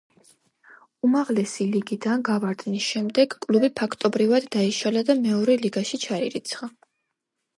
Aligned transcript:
უმაღლესი 1.07 1.65
ლიგიდან 1.73 2.23
გავარდნის 2.29 2.87
შემდეგ 2.95 3.35
კლუბი 3.45 3.69
ფაქტობრივად 3.81 4.49
დაიშალა 4.57 5.03
და 5.11 5.17
მეორე 5.27 5.59
ლიგაში 5.67 6.01
ჩაირიცხა. 6.07 6.71